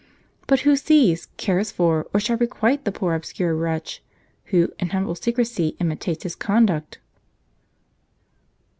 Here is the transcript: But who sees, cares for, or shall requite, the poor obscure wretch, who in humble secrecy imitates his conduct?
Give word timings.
But 0.47 0.61
who 0.61 0.75
sees, 0.77 1.27
cares 1.37 1.71
for, 1.71 2.07
or 2.11 2.19
shall 2.19 2.37
requite, 2.37 2.85
the 2.85 2.91
poor 2.91 3.13
obscure 3.13 3.53
wretch, 3.53 4.01
who 4.45 4.73
in 4.79 4.89
humble 4.89 5.13
secrecy 5.13 5.75
imitates 5.79 6.23
his 6.23 6.35
conduct? 6.35 6.97